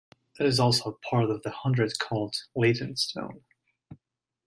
[0.39, 3.43] It is also a part of the hundred called Leightonstone.